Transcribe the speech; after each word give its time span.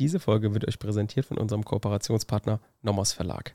Diese 0.00 0.18
Folge 0.18 0.52
wird 0.54 0.66
euch 0.66 0.80
präsentiert 0.80 1.24
von 1.24 1.38
unserem 1.38 1.64
Kooperationspartner 1.64 2.58
Nomos 2.82 3.12
Verlag. 3.12 3.54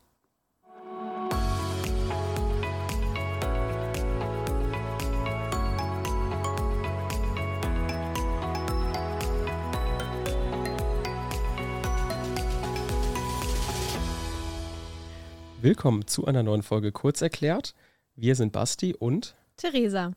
Willkommen 15.62 16.08
zu 16.08 16.26
einer 16.26 16.42
neuen 16.42 16.64
Folge 16.64 16.94
Kurz 16.94 17.22
erklärt. 17.22 17.76
Wir 18.16 18.36
sind 18.36 18.54
Basti 18.54 18.96
und 18.96 19.36
Theresa. 19.58 20.14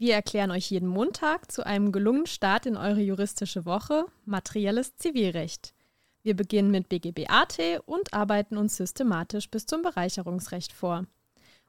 Wir 0.00 0.14
erklären 0.14 0.52
euch 0.52 0.70
jeden 0.70 0.88
Montag 0.88 1.50
zu 1.50 1.66
einem 1.66 1.90
gelungenen 1.90 2.28
Start 2.28 2.66
in 2.66 2.76
eure 2.76 3.00
juristische 3.00 3.66
Woche 3.66 4.04
materielles 4.26 4.96
Zivilrecht. 4.96 5.74
Wir 6.22 6.36
beginnen 6.36 6.70
mit 6.70 6.88
BGB-AT 6.88 7.80
und 7.84 8.14
arbeiten 8.14 8.56
uns 8.56 8.76
systematisch 8.76 9.50
bis 9.50 9.66
zum 9.66 9.82
Bereicherungsrecht 9.82 10.72
vor. 10.72 11.06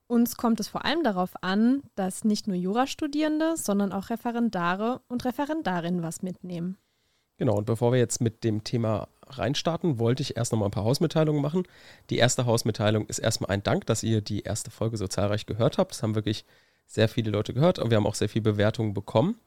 Uns 0.05 0.37
kommt 0.37 0.59
es 0.59 0.67
vor 0.67 0.85
allem 0.85 1.03
darauf 1.03 1.31
an, 1.41 1.81
dass 1.95 2.23
nicht 2.23 2.45
nur 2.45 2.55
Jurastudierende, 2.55 3.57
sondern 3.57 3.91
auch 3.91 4.11
Referendare 4.11 5.01
und 5.07 5.25
Referendarinnen 5.25 6.03
was 6.03 6.21
mitnehmen. 6.21 6.77
Genau, 7.37 7.57
und 7.57 7.65
bevor 7.65 7.93
wir 7.93 7.99
jetzt 7.99 8.21
mit 8.21 8.43
dem 8.43 8.63
Thema 8.63 9.07
reinstarten, 9.25 9.97
wollte 9.97 10.21
ich 10.21 10.37
erst 10.37 10.51
noch 10.51 10.59
mal 10.59 10.65
ein 10.65 10.71
paar 10.71 10.83
Hausmitteilungen 10.83 11.41
machen. 11.41 11.63
Die 12.11 12.17
erste 12.17 12.45
Hausmitteilung 12.45 13.07
ist 13.07 13.19
erstmal 13.19 13.49
ein 13.49 13.63
Dank, 13.63 13.87
dass 13.87 14.03
ihr 14.03 14.21
die 14.21 14.41
erste 14.41 14.69
Folge 14.69 14.97
so 14.97 15.07
zahlreich 15.07 15.47
gehört 15.47 15.79
habt. 15.79 15.91
Das 15.91 16.03
haben 16.03 16.15
wirklich 16.15 16.45
sehr 16.89 17.07
viele 17.07 17.31
Leute 17.31 17.53
gehört 17.53 17.79
und 17.79 17.91
wir 17.91 17.97
haben 17.97 18.07
auch 18.07 18.15
sehr 18.15 18.29
viele 18.29 18.43
Bewertungen 18.43 18.93
bekommen. 18.93 19.39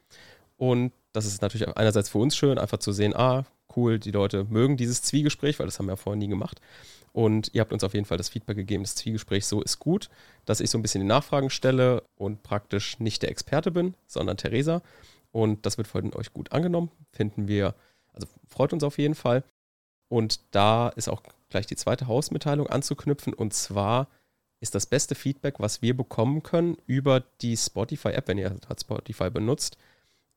Und 0.57 0.93
das 1.13 1.27
ist 1.27 1.43
natürlich 1.43 1.69
einerseits 1.77 2.09
für 2.09 2.19
uns 2.19 2.37
schön, 2.37 2.57
einfach 2.57 2.79
zu 2.79 2.93
sehen, 2.93 3.15
ah, 3.15 3.45
cool, 3.77 3.99
die 3.99 4.13
Leute 4.13 4.45
mögen 4.45 4.77
dieses 4.77 5.03
Zwiegespräch, 5.03 5.59
weil 5.59 5.67
das 5.67 5.79
haben 5.79 5.87
wir 5.87 5.93
ja 5.93 5.97
vorher 5.97 6.19
nie 6.19 6.29
gemacht. 6.29 6.61
Und 7.13 7.51
ihr 7.53 7.61
habt 7.61 7.73
uns 7.73 7.85
auf 7.85 7.95
jeden 7.95 8.07
Fall 8.07 8.17
das 8.17 8.29
Feedback 8.29 8.57
gegeben, 8.57 8.85
das 8.85 8.95
Zwiegespräch 8.95 9.45
so 9.47 9.61
ist 9.61 9.79
gut, 9.81 10.09
dass 10.47 10.61
ich 10.61 10.71
so 10.71 10.79
ein 10.79 10.83
bisschen 10.83 11.03
die 11.03 11.07
Nachfragen 11.07 11.51
stelle 11.51 12.05
und 12.17 12.43
praktisch 12.43 12.99
nicht 13.01 13.23
der 13.23 13.31
Experte 13.31 13.71
bin, 13.71 13.95
sondern 14.07 14.37
Theresa. 14.37 14.81
Und 15.33 15.67
das 15.67 15.79
wird 15.79 15.89
von 15.89 16.15
euch 16.15 16.33
gut 16.33 16.53
angenommen, 16.53 16.91
finden 17.11 17.49
wir, 17.49 17.75
also 18.13 18.27
freut 18.49 18.73
uns 18.73 18.85
auf 18.85 18.99
jeden 18.99 19.15
Fall. 19.15 19.43
Und 20.09 20.41
da 20.53 20.91
ist 20.91 21.09
auch 21.09 21.23
gleich 21.49 21.67
die 21.67 21.77
zweite 21.77 22.07
Hausmitteilung 22.07 22.67
anzuknüpfen. 22.67 23.35
Und 23.35 23.53
zwar 23.53 24.09
ist 24.63 24.77
das 24.77 24.87
beste 24.87 25.17
Feedback, 25.17 25.59
was 25.59 25.83
wir 25.83 25.97
bekommen 25.97 26.45
können 26.45 26.77
über 26.87 27.25
die 27.41 27.57
Spotify-App, 27.57 28.29
wenn 28.29 28.39
ihr 28.39 28.57
Spotify 28.81 29.29
benutzt, 29.29 29.77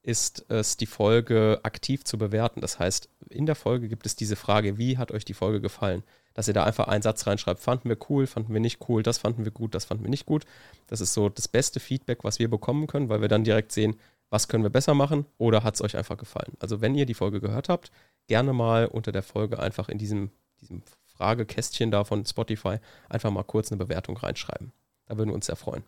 ist 0.02 0.46
es, 0.50 0.78
die 0.78 0.88
Folge 0.88 1.60
aktiv 1.62 2.04
zu 2.04 2.18
bewerten. 2.18 2.60
Das 2.60 2.80
heißt, 2.80 3.08
in 3.30 3.46
der 3.46 3.54
Folge 3.54 3.88
gibt 3.88 4.08
es 4.08 4.16
diese 4.16 4.36
Frage, 4.36 4.80
wie 4.80 4.98
hat 4.98 5.12
euch 5.12 5.26
die 5.26 5.36
Folge 5.36 5.62
gefallen? 5.62 6.02
Dass 6.34 6.48
ihr 6.48 6.56
da 6.56 6.64
einfach 6.64 6.88
einen 6.88 7.04
Satz 7.04 7.28
reinschreibt, 7.28 7.60
fanden 7.60 7.88
wir 7.88 7.98
cool, 8.10 8.26
fanden 8.26 8.52
wir 8.52 8.60
nicht 8.60 8.90
cool, 8.90 9.04
das 9.04 9.20
fanden 9.20 9.46
wir 9.46 9.52
gut, 9.52 9.76
das 9.76 9.86
fanden 9.86 10.04
wir 10.04 10.10
nicht 10.10 10.26
gut. 10.26 10.46
Das 10.88 11.02
ist 11.02 11.14
so 11.14 11.30
das 11.30 11.48
beste 11.48 11.80
Feedback, 11.80 12.24
was 12.24 12.40
wir 12.40 12.50
bekommen 12.50 12.88
können, 12.88 13.10
weil 13.10 13.22
wir 13.22 13.28
dann 13.28 13.44
direkt 13.44 13.72
sehen, 13.72 13.96
was 14.32 14.48
können 14.48 14.64
wir 14.64 14.72
besser 14.72 14.96
machen 14.96 15.28
oder 15.38 15.64
hat 15.64 15.76
es 15.76 15.84
euch 15.84 15.96
einfach 15.96 16.18
gefallen. 16.18 16.54
Also 16.60 16.82
wenn 16.82 16.96
ihr 16.96 17.06
die 17.06 17.14
Folge 17.14 17.42
gehört 17.42 17.70
habt, 17.70 17.92
gerne 18.26 18.54
mal 18.54 18.88
unter 18.88 19.12
der 19.12 19.24
Folge 19.24 19.60
einfach 19.60 19.88
in 19.88 20.00
diesem, 20.00 20.32
diesem 20.62 20.82
Fragekästchen 21.18 21.92
da 21.92 22.04
von 22.04 22.26
Spotify 22.26 22.78
einfach 23.10 23.32
mal 23.32 23.44
kurz 23.44 23.72
eine 23.72 23.84
Bewertung 23.84 24.18
reinschreiben. 24.18 24.72
Da 25.08 25.18
würden 25.18 25.30
wir 25.30 25.36
uns 25.36 25.46
sehr 25.46 25.56
freuen. 25.56 25.84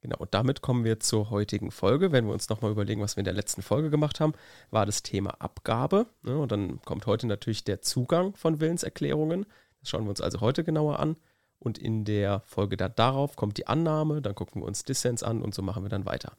Genau, 0.00 0.16
und 0.18 0.34
damit 0.34 0.62
kommen 0.62 0.84
wir 0.84 0.98
zur 0.98 1.30
heutigen 1.30 1.70
Folge. 1.70 2.10
Wenn 2.10 2.26
wir 2.26 2.32
uns 2.32 2.48
nochmal 2.48 2.72
überlegen, 2.72 3.00
was 3.00 3.14
wir 3.14 3.20
in 3.20 3.24
der 3.24 3.34
letzten 3.34 3.62
Folge 3.62 3.88
gemacht 3.88 4.18
haben, 4.18 4.32
war 4.70 4.84
das 4.84 5.04
Thema 5.04 5.40
Abgabe. 5.40 6.06
Ne? 6.22 6.36
Und 6.36 6.50
dann 6.50 6.82
kommt 6.82 7.06
heute 7.06 7.28
natürlich 7.28 7.62
der 7.62 7.82
Zugang 7.82 8.34
von 8.34 8.60
Willenserklärungen. 8.60 9.46
Das 9.78 9.90
schauen 9.90 10.04
wir 10.04 10.10
uns 10.10 10.20
also 10.20 10.40
heute 10.40 10.64
genauer 10.64 10.98
an. 10.98 11.16
Und 11.60 11.78
in 11.78 12.04
der 12.04 12.40
Folge 12.40 12.76
da 12.76 12.88
darauf 12.88 13.36
kommt 13.36 13.58
die 13.58 13.68
Annahme, 13.68 14.20
dann 14.20 14.34
gucken 14.34 14.62
wir 14.62 14.66
uns 14.66 14.82
Dissens 14.82 15.22
an 15.22 15.40
und 15.40 15.54
so 15.54 15.62
machen 15.62 15.84
wir 15.84 15.90
dann 15.90 16.06
weiter. 16.06 16.32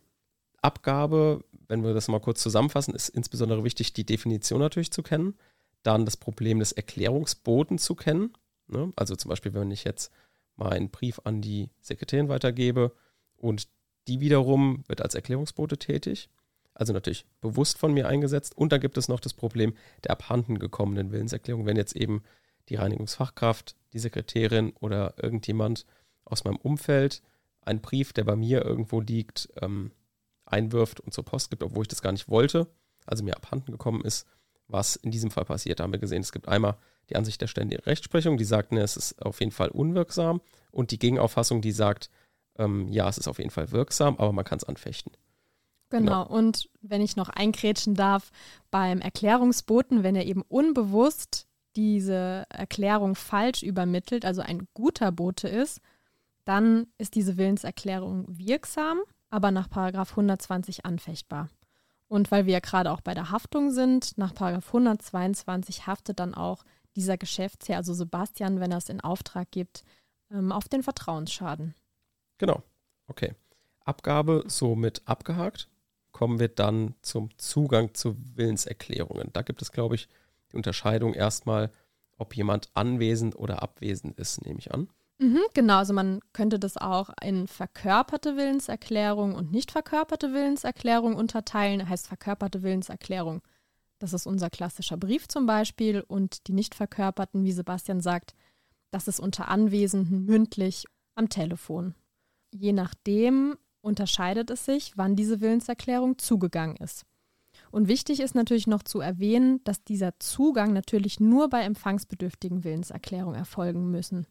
Abgabe, 0.61 1.45
wenn 1.69 1.85
wir 1.85 1.93
das 1.93 2.09
mal 2.09 2.19
kurz 2.19 2.41
zusammenfassen, 2.41 2.93
ist 2.93 3.07
insbesondere 3.07 3.63
wichtig, 3.63 3.93
die 3.93 4.05
Definition 4.05 4.59
natürlich 4.59 4.91
zu 4.91 5.03
kennen 5.03 5.35
dann 5.83 6.05
das 6.05 6.17
Problem 6.17 6.59
des 6.59 6.71
Erklärungsboten 6.71 7.77
zu 7.77 7.95
kennen. 7.95 8.33
Ne? 8.67 8.91
Also 8.95 9.15
zum 9.15 9.29
Beispiel, 9.29 9.53
wenn 9.53 9.71
ich 9.71 9.83
jetzt 9.83 10.11
meinen 10.55 10.89
Brief 10.89 11.21
an 11.23 11.41
die 11.41 11.69
Sekretärin 11.81 12.29
weitergebe 12.29 12.93
und 13.37 13.67
die 14.07 14.19
wiederum 14.19 14.83
wird 14.87 15.01
als 15.01 15.15
Erklärungsbote 15.15 15.77
tätig, 15.77 16.29
also 16.73 16.93
natürlich 16.93 17.25
bewusst 17.41 17.77
von 17.77 17.93
mir 17.93 18.07
eingesetzt. 18.07 18.57
Und 18.57 18.71
dann 18.71 18.81
gibt 18.81 18.97
es 18.97 19.07
noch 19.07 19.19
das 19.19 19.33
Problem 19.33 19.73
der 20.03 20.11
abhanden 20.11 20.59
gekommenen 20.59 21.11
Willenserklärung, 21.11 21.65
wenn 21.65 21.77
jetzt 21.77 21.95
eben 21.95 22.23
die 22.69 22.75
Reinigungsfachkraft, 22.75 23.75
die 23.93 23.99
Sekretärin 23.99 24.73
oder 24.79 25.13
irgendjemand 25.21 25.85
aus 26.25 26.43
meinem 26.43 26.57
Umfeld 26.57 27.21
einen 27.61 27.81
Brief, 27.81 28.13
der 28.13 28.23
bei 28.23 28.35
mir 28.35 28.63
irgendwo 28.65 29.01
liegt, 29.01 29.49
ähm, 29.61 29.91
einwirft 30.45 30.99
und 30.99 31.13
zur 31.13 31.25
Post 31.25 31.49
gibt, 31.49 31.63
obwohl 31.63 31.83
ich 31.83 31.87
das 31.87 32.01
gar 32.01 32.11
nicht 32.11 32.29
wollte, 32.29 32.67
also 33.05 33.23
mir 33.23 33.35
abhanden 33.35 33.71
gekommen 33.71 34.03
ist, 34.03 34.27
was 34.73 34.95
in 34.97 35.11
diesem 35.11 35.31
Fall 35.31 35.45
passiert. 35.45 35.79
Da 35.79 35.83
haben 35.83 35.93
wir 35.93 35.99
gesehen, 35.99 36.21
es 36.21 36.31
gibt 36.31 36.47
einmal 36.47 36.75
die 37.09 37.15
Ansicht 37.15 37.39
der 37.39 37.47
ständigen 37.47 37.83
Rechtsprechung, 37.83 38.37
die 38.37 38.43
sagt, 38.43 38.71
ne, 38.71 38.81
es 38.81 38.97
ist 38.97 39.21
auf 39.23 39.39
jeden 39.39 39.51
Fall 39.51 39.69
unwirksam 39.69 40.41
und 40.71 40.91
die 40.91 40.99
Gegenauffassung, 40.99 41.61
die 41.61 41.71
sagt, 41.71 42.09
ähm, 42.57 42.89
ja, 42.89 43.07
es 43.07 43.17
ist 43.17 43.27
auf 43.27 43.37
jeden 43.37 43.51
Fall 43.51 43.71
wirksam, 43.71 44.17
aber 44.17 44.33
man 44.33 44.45
kann 44.45 44.57
es 44.57 44.63
anfechten. 44.63 45.13
Genau. 45.89 46.23
genau. 46.23 46.27
Und 46.27 46.69
wenn 46.81 47.01
ich 47.01 47.15
noch 47.15 47.29
einkrätschen 47.29 47.93
darf, 47.93 48.31
beim 48.71 48.99
Erklärungsboten, 48.99 50.03
wenn 50.03 50.15
er 50.15 50.25
eben 50.25 50.41
unbewusst 50.41 51.47
diese 51.75 52.45
Erklärung 52.49 53.15
falsch 53.15 53.63
übermittelt, 53.63 54.25
also 54.25 54.41
ein 54.41 54.67
guter 54.73 55.11
Bote 55.11 55.47
ist, 55.47 55.81
dann 56.45 56.87
ist 56.97 57.15
diese 57.15 57.37
Willenserklärung 57.37 58.25
wirksam, 58.27 59.01
aber 59.29 59.51
nach 59.51 59.69
Paragraph 59.69 60.11
120 60.11 60.85
anfechtbar. 60.85 61.49
Und 62.07 62.31
weil 62.31 62.45
wir 62.45 62.53
ja 62.53 62.59
gerade 62.59 62.91
auch 62.91 63.01
bei 63.01 63.13
der 63.13 63.31
Haftung 63.31 63.71
sind, 63.71 64.17
nach 64.17 64.31
122 64.31 65.87
haftet 65.87 66.19
dann 66.19 66.33
auch 66.33 66.63
dieser 66.95 67.17
Geschäftsherr, 67.17 67.77
also 67.77 67.93
Sebastian, 67.93 68.59
wenn 68.59 68.71
er 68.71 68.77
es 68.77 68.89
in 68.89 69.01
Auftrag 69.01 69.49
gibt, 69.51 69.83
ähm, 70.31 70.51
auf 70.51 70.67
den 70.69 70.83
Vertrauensschaden. 70.83 71.73
Genau. 72.37 72.61
Okay. 73.07 73.33
Abgabe 73.85 74.43
somit 74.47 75.01
abgehakt. 75.05 75.69
Kommen 76.11 76.39
wir 76.39 76.47
dann 76.47 76.95
zum 77.01 77.35
Zugang 77.37 77.93
zu 77.93 78.15
Willenserklärungen. 78.35 79.29
Da 79.33 79.41
gibt 79.41 79.61
es, 79.61 79.71
glaube 79.71 79.95
ich, 79.95 80.07
die 80.51 80.57
Unterscheidung 80.57 81.13
erstmal, 81.13 81.71
ob 82.17 82.35
jemand 82.35 82.69
anwesend 82.75 83.35
oder 83.35 83.63
abwesend 83.63 84.19
ist, 84.19 84.45
nehme 84.45 84.59
ich 84.59 84.71
an. 84.71 84.89
Mhm, 85.23 85.39
genau, 85.53 85.77
also 85.77 85.93
man 85.93 86.19
könnte 86.33 86.59
das 86.59 86.75
auch 86.75 87.09
in 87.21 87.47
verkörperte 87.47 88.35
Willenserklärung 88.35 89.35
und 89.35 89.53
nicht 89.53 89.71
verkörperte 89.71 90.33
Willenserklärung 90.33 91.15
unterteilen. 91.15 91.87
Heißt 91.87 92.07
verkörperte 92.07 92.61
Willenserklärung. 92.61 93.41
Das 93.99 94.11
ist 94.11 94.25
unser 94.27 94.49
klassischer 94.49 94.97
Brief 94.97 95.29
zum 95.29 95.45
Beispiel. 95.45 96.01
Und 96.05 96.47
die 96.47 96.51
nicht 96.51 96.75
verkörperten, 96.75 97.45
wie 97.45 97.53
Sebastian 97.53 98.01
sagt, 98.01 98.35
das 98.91 99.07
ist 99.07 99.21
unter 99.21 99.47
Anwesenden 99.47 100.25
mündlich 100.25 100.83
am 101.15 101.29
Telefon. 101.29 101.95
Je 102.51 102.73
nachdem 102.73 103.55
unterscheidet 103.79 104.49
es 104.49 104.65
sich, 104.65 104.91
wann 104.97 105.15
diese 105.15 105.39
Willenserklärung 105.39 106.17
zugegangen 106.17 106.75
ist. 106.75 107.05
Und 107.71 107.87
wichtig 107.87 108.19
ist 108.19 108.35
natürlich 108.35 108.67
noch 108.67 108.83
zu 108.83 108.99
erwähnen, 108.99 109.63
dass 109.63 109.85
dieser 109.85 110.19
Zugang 110.19 110.73
natürlich 110.73 111.21
nur 111.21 111.49
bei 111.49 111.61
empfangsbedürftigen 111.61 112.65
Willenserklärungen 112.65 113.39
erfolgen 113.39 113.89
müssen 113.89 114.27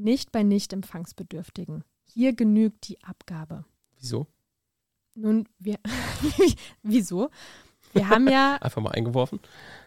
nicht 0.00 0.32
bei 0.32 0.42
nicht 0.42 0.72
empfangsbedürftigen. 0.72 1.84
Hier 2.04 2.34
genügt 2.34 2.88
die 2.88 3.02
Abgabe. 3.04 3.64
Wieso? 3.98 4.26
Nun, 5.14 5.48
wir. 5.58 5.78
wieso? 6.82 7.30
Wir 7.92 8.08
haben 8.08 8.28
ja. 8.28 8.56
Einfach 8.60 8.82
mal 8.82 8.92
eingeworfen. 8.92 9.40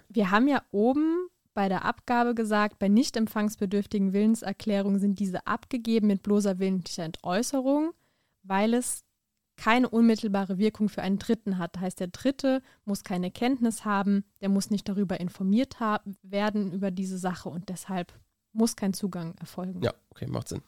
Wir 0.09 0.31
haben 0.31 0.47
ja 0.47 0.61
oben 0.71 1.27
bei 1.53 1.69
der 1.69 1.85
Abgabe 1.85 2.33
gesagt, 2.33 2.79
bei 2.79 2.87
nicht 2.87 3.15
empfangsbedürftigen 3.15 4.13
Willenserklärungen 4.13 4.99
sind 4.99 5.19
diese 5.19 5.45
abgegeben 5.45 6.07
mit 6.07 6.23
bloßer 6.23 6.59
willentlicher 6.59 7.03
Entäußerung, 7.03 7.93
weil 8.43 8.73
es 8.73 9.03
keine 9.55 9.87
unmittelbare 9.87 10.57
Wirkung 10.57 10.89
für 10.89 11.03
einen 11.03 11.19
Dritten 11.19 11.59
hat. 11.59 11.75
Das 11.75 11.83
heißt, 11.83 11.99
der 11.99 12.07
Dritte 12.07 12.61
muss 12.85 13.03
keine 13.03 13.29
Kenntnis 13.29 13.85
haben, 13.85 14.23
der 14.41 14.49
muss 14.49 14.71
nicht 14.71 14.89
darüber 14.89 15.19
informiert 15.19 15.77
werden 16.23 16.71
über 16.71 16.89
diese 16.89 17.19
Sache 17.19 17.49
und 17.49 17.69
deshalb 17.69 18.13
muss 18.53 18.75
kein 18.75 18.93
Zugang 18.93 19.35
erfolgen. 19.39 19.81
Ja, 19.81 19.93
okay, 20.09 20.27
macht 20.27 20.49
Sinn. 20.49 20.61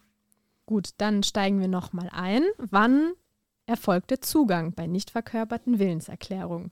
Gut, 0.66 0.90
dann 0.98 1.24
steigen 1.24 1.60
wir 1.60 1.68
nochmal 1.68 2.10
ein. 2.12 2.44
Wann 2.58 3.14
erfolgt 3.68 4.12
der 4.12 4.22
Zugang 4.22 4.74
bei 4.74 4.88
nicht 4.88 5.12
verkörperten 5.12 5.80
Willenserklärungen? 5.80 6.72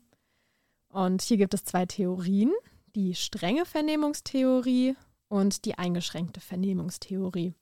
Und 0.90 1.22
hier 1.22 1.38
gibt 1.38 1.54
es 1.54 1.64
zwei 1.64 1.86
Theorien, 1.86 2.52
die 2.96 3.16
strenge 3.16 3.66
Vernehmungstheorie 3.66 4.96
und 5.28 5.66
die 5.66 5.78
eingeschränkte 5.78 6.40
Vernehmungstheorie. 6.40 7.56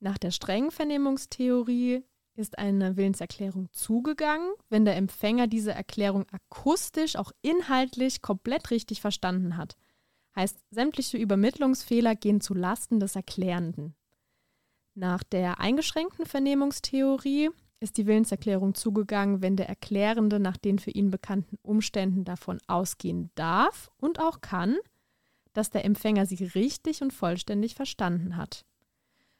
Nach 0.00 0.18
der 0.18 0.30
strengen 0.30 0.70
Vernehmungstheorie 0.70 2.04
ist 2.34 2.58
eine 2.58 2.96
Willenserklärung 2.96 3.68
zugegangen, 3.72 4.48
wenn 4.68 4.84
der 4.84 4.96
Empfänger 4.96 5.48
diese 5.48 5.72
Erklärung 5.72 6.26
akustisch, 6.30 7.16
auch 7.16 7.32
inhaltlich 7.42 8.22
komplett 8.22 8.70
richtig 8.70 9.00
verstanden 9.00 9.56
hat. 9.56 9.76
Heißt, 10.38 10.60
sämtliche 10.70 11.16
Übermittlungsfehler 11.16 12.14
gehen 12.14 12.40
zu 12.40 12.54
Lasten 12.54 13.00
des 13.00 13.16
Erklärenden. 13.16 13.96
Nach 14.94 15.24
der 15.24 15.58
eingeschränkten 15.58 16.26
Vernehmungstheorie 16.26 17.50
ist 17.80 17.96
die 17.96 18.06
Willenserklärung 18.06 18.74
zugegangen, 18.74 19.42
wenn 19.42 19.56
der 19.56 19.68
Erklärende 19.68 20.38
nach 20.38 20.56
den 20.56 20.78
für 20.78 20.92
ihn 20.92 21.10
bekannten 21.10 21.58
Umständen 21.62 22.24
davon 22.24 22.60
ausgehen 22.68 23.32
darf 23.34 23.90
und 23.96 24.20
auch 24.20 24.40
kann, 24.40 24.76
dass 25.54 25.70
der 25.70 25.84
Empfänger 25.84 26.24
sie 26.24 26.44
richtig 26.44 27.02
und 27.02 27.12
vollständig 27.12 27.74
verstanden 27.74 28.36
hat. 28.36 28.64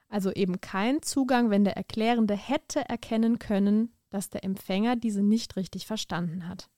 Also 0.08 0.32
eben 0.32 0.60
kein 0.60 1.00
Zugang, 1.02 1.48
wenn 1.50 1.62
der 1.62 1.76
Erklärende 1.76 2.34
hätte 2.34 2.80
erkennen 2.88 3.38
können, 3.38 3.92
dass 4.10 4.30
der 4.30 4.42
Empfänger 4.42 4.96
diese 4.96 5.22
nicht 5.22 5.54
richtig 5.54 5.86
verstanden 5.86 6.48
hat. 6.48 6.68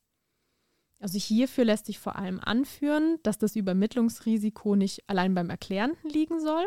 Also 1.01 1.19
hierfür 1.19 1.65
lässt 1.65 1.87
sich 1.87 1.99
vor 1.99 2.17
allem 2.17 2.39
anführen, 2.41 3.19
dass 3.23 3.39
das 3.39 3.57
Übermittlungsrisiko 3.57 4.77
nicht 4.77 5.09
allein 5.09 5.35
beim 5.35 5.49
Erklärenden 5.49 6.11
liegen 6.11 6.41
soll, 6.41 6.67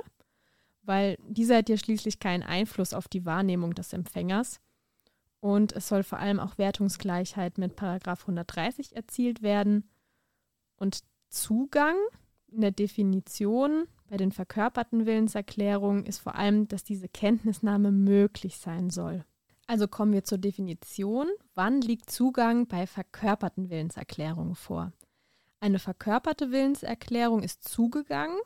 weil 0.81 1.17
dieser 1.29 1.57
hat 1.57 1.69
ja 1.69 1.77
schließlich 1.77 2.19
keinen 2.19 2.43
Einfluss 2.43 2.93
auf 2.93 3.07
die 3.07 3.25
Wahrnehmung 3.25 3.75
des 3.75 3.93
Empfängers. 3.93 4.59
Und 5.39 5.73
es 5.73 5.87
soll 5.87 6.03
vor 6.03 6.19
allem 6.19 6.39
auch 6.39 6.57
Wertungsgleichheit 6.57 7.57
mit 7.57 7.75
Paragraph 7.75 8.21
130 8.21 8.95
erzielt 8.95 9.43
werden. 9.43 9.89
Und 10.77 11.03
Zugang 11.29 11.95
in 12.47 12.61
der 12.61 12.71
Definition 12.71 13.87
bei 14.09 14.17
den 14.17 14.31
verkörperten 14.31 15.05
Willenserklärungen 15.05 16.05
ist 16.05 16.19
vor 16.19 16.35
allem, 16.35 16.67
dass 16.67 16.83
diese 16.83 17.09
Kenntnisnahme 17.09 17.91
möglich 17.91 18.57
sein 18.57 18.89
soll. 18.89 19.25
Also 19.67 19.87
kommen 19.87 20.13
wir 20.13 20.23
zur 20.23 20.37
Definition. 20.37 21.27
Wann 21.55 21.81
liegt 21.81 22.09
Zugang 22.09 22.67
bei 22.67 22.85
verkörperten 22.85 23.69
Willenserklärungen 23.69 24.55
vor? 24.55 24.91
Eine 25.59 25.79
verkörperte 25.79 26.51
Willenserklärung 26.51 27.41
ist 27.41 27.63
zugegangen, 27.63 28.37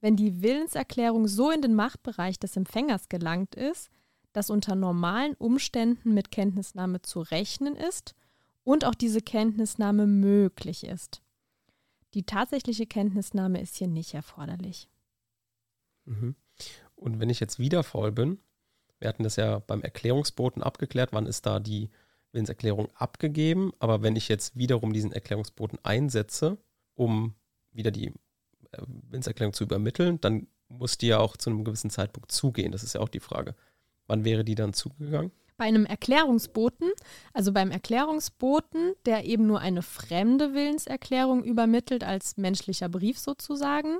wenn 0.00 0.16
die 0.16 0.42
Willenserklärung 0.42 1.28
so 1.28 1.50
in 1.50 1.62
den 1.62 1.74
Machtbereich 1.74 2.38
des 2.38 2.56
Empfängers 2.56 3.08
gelangt 3.08 3.54
ist, 3.54 3.90
dass 4.32 4.50
unter 4.50 4.74
normalen 4.74 5.34
Umständen 5.34 6.12
mit 6.12 6.30
Kenntnisnahme 6.30 7.00
zu 7.02 7.20
rechnen 7.20 7.76
ist 7.76 8.14
und 8.64 8.84
auch 8.84 8.94
diese 8.94 9.20
Kenntnisnahme 9.20 10.06
möglich 10.06 10.84
ist. 10.84 11.22
Die 12.14 12.24
tatsächliche 12.24 12.86
Kenntnisnahme 12.86 13.60
ist 13.60 13.76
hier 13.76 13.88
nicht 13.88 14.12
erforderlich. 14.14 14.88
Mhm. 16.04 16.34
Und 16.96 17.20
wenn 17.20 17.30
ich 17.30 17.40
jetzt 17.40 17.58
wieder 17.58 17.82
faul 17.82 18.12
bin, 18.12 18.38
wir 18.98 19.08
hatten 19.08 19.22
das 19.22 19.36
ja 19.36 19.58
beim 19.60 19.82
Erklärungsboten 19.82 20.62
abgeklärt, 20.62 21.10
wann 21.12 21.26
ist 21.26 21.46
da 21.46 21.60
die 21.60 21.90
Willenserklärung 22.32 22.88
abgegeben, 22.94 23.72
aber 23.78 24.02
wenn 24.02 24.16
ich 24.16 24.28
jetzt 24.28 24.56
wiederum 24.56 24.92
diesen 24.92 25.12
Erklärungsboten 25.12 25.78
einsetze, 25.82 26.58
um 26.94 27.34
wieder 27.72 27.90
die 27.90 28.08
äh, 28.08 28.82
Willenserklärung 28.86 29.52
zu 29.52 29.64
übermitteln, 29.64 30.20
dann 30.20 30.48
muss 30.68 30.98
die 30.98 31.08
ja 31.08 31.18
auch 31.18 31.36
zu 31.36 31.50
einem 31.50 31.64
gewissen 31.64 31.90
Zeitpunkt 31.90 32.32
zugehen. 32.32 32.72
Das 32.72 32.82
ist 32.82 32.94
ja 32.94 33.00
auch 33.00 33.08
die 33.08 33.20
Frage. 33.20 33.54
Wann 34.06 34.24
wäre 34.24 34.44
die 34.44 34.54
dann 34.54 34.72
zugegangen? 34.72 35.30
Bei 35.56 35.66
einem 35.66 35.86
Erklärungsboten, 35.86 36.90
also 37.32 37.52
beim 37.52 37.70
Erklärungsboten, 37.70 38.94
der 39.06 39.24
eben 39.24 39.46
nur 39.46 39.60
eine 39.60 39.82
fremde 39.82 40.52
Willenserklärung 40.52 41.44
übermittelt 41.44 42.02
als 42.02 42.36
menschlicher 42.36 42.88
Brief 42.88 43.18
sozusagen, 43.18 43.98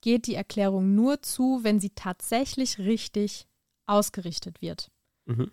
geht 0.00 0.26
die 0.26 0.34
Erklärung 0.34 0.96
nur 0.96 1.22
zu, 1.22 1.60
wenn 1.62 1.78
sie 1.78 1.90
tatsächlich 1.90 2.78
richtig 2.78 3.46
ausgerichtet 3.90 4.62
wird. 4.62 4.90
Mhm. 5.26 5.50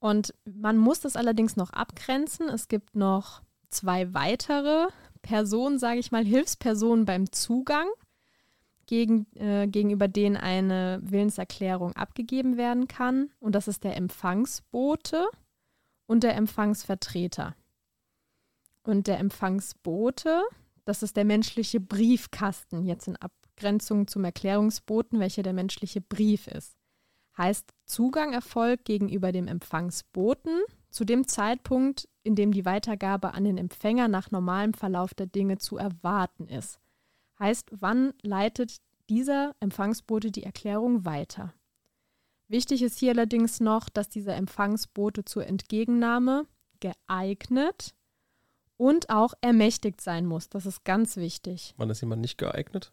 Und 0.00 0.34
man 0.44 0.76
muss 0.78 1.00
das 1.00 1.16
allerdings 1.16 1.56
noch 1.56 1.70
abgrenzen. 1.70 2.48
Es 2.48 2.68
gibt 2.68 2.94
noch 2.94 3.42
zwei 3.68 4.14
weitere 4.14 4.88
Personen, 5.22 5.78
sage 5.78 5.98
ich 5.98 6.12
mal, 6.12 6.24
Hilfspersonen 6.24 7.04
beim 7.04 7.32
Zugang, 7.32 7.88
gegen, 8.86 9.26
äh, 9.36 9.66
gegenüber 9.66 10.08
denen 10.08 10.36
eine 10.36 11.00
Willenserklärung 11.02 11.94
abgegeben 11.94 12.56
werden 12.56 12.88
kann. 12.88 13.30
Und 13.38 13.54
das 13.54 13.68
ist 13.68 13.84
der 13.84 13.96
Empfangsbote 13.96 15.26
und 16.06 16.22
der 16.22 16.36
Empfangsvertreter. 16.36 17.54
Und 18.84 19.06
der 19.06 19.18
Empfangsbote, 19.18 20.42
das 20.86 21.02
ist 21.02 21.16
der 21.16 21.26
menschliche 21.26 21.80
Briefkasten, 21.80 22.84
jetzt 22.84 23.08
in 23.08 23.16
Abgrenzung 23.16 24.06
zum 24.06 24.24
Erklärungsboten, 24.24 25.20
welcher 25.20 25.42
der 25.42 25.52
menschliche 25.52 26.00
Brief 26.00 26.46
ist. 26.46 26.77
Heißt, 27.38 27.72
Zugang 27.84 28.32
erfolgt 28.32 28.84
gegenüber 28.84 29.30
dem 29.30 29.46
Empfangsboten 29.46 30.60
zu 30.90 31.04
dem 31.04 31.28
Zeitpunkt, 31.28 32.08
in 32.24 32.34
dem 32.34 32.52
die 32.52 32.64
Weitergabe 32.64 33.32
an 33.32 33.44
den 33.44 33.56
Empfänger 33.56 34.08
nach 34.08 34.32
normalem 34.32 34.74
Verlauf 34.74 35.14
der 35.14 35.26
Dinge 35.26 35.58
zu 35.58 35.76
erwarten 35.76 36.48
ist. 36.48 36.80
Heißt, 37.38 37.70
wann 37.70 38.12
leitet 38.22 38.78
dieser 39.08 39.54
Empfangsbote 39.60 40.32
die 40.32 40.42
Erklärung 40.42 41.04
weiter? 41.04 41.54
Wichtig 42.48 42.82
ist 42.82 42.98
hier 42.98 43.12
allerdings 43.12 43.60
noch, 43.60 43.88
dass 43.88 44.08
dieser 44.08 44.34
Empfangsbote 44.34 45.24
zur 45.24 45.46
Entgegennahme 45.46 46.46
geeignet 46.80 47.94
und 48.76 49.10
auch 49.10 49.34
ermächtigt 49.40 50.00
sein 50.00 50.26
muss. 50.26 50.48
Das 50.48 50.66
ist 50.66 50.84
ganz 50.84 51.16
wichtig. 51.16 51.74
Wann 51.76 51.90
ist 51.90 52.00
jemand 52.00 52.22
nicht 52.22 52.38
geeignet? 52.38 52.92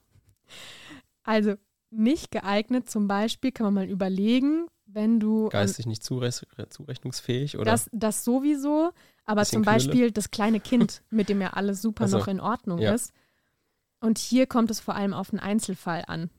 Also 1.23 1.55
nicht 1.91 2.31
geeignet, 2.31 2.89
zum 2.89 3.07
Beispiel 3.07 3.51
kann 3.51 3.65
man 3.65 3.73
mal 3.73 3.89
überlegen, 3.89 4.67
wenn 4.85 5.19
du. 5.19 5.49
Geistig 5.49 5.85
nicht 5.85 6.03
zurechnungsfähig 6.03 7.57
oder? 7.57 7.71
Das, 7.71 7.89
das 7.91 8.23
sowieso, 8.23 8.91
aber 9.25 9.45
zum 9.45 9.63
Beispiel 9.63 9.93
Knülle. 9.93 10.11
das 10.11 10.31
kleine 10.31 10.59
Kind, 10.59 11.01
mit 11.09 11.29
dem 11.29 11.41
ja 11.41 11.51
alles 11.51 11.81
super 11.81 12.03
also, 12.03 12.19
noch 12.19 12.27
in 12.27 12.39
Ordnung 12.39 12.79
ja. 12.79 12.93
ist. 12.93 13.13
Und 13.99 14.17
hier 14.17 14.45
kommt 14.45 14.71
es 14.71 14.79
vor 14.79 14.95
allem 14.95 15.13
auf 15.13 15.31
einen 15.31 15.39
Einzelfall 15.39 16.03
an. 16.07 16.29